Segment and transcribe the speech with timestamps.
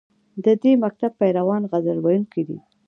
[0.45, 2.57] د دې مکتب پیروان غزل ویونکي دي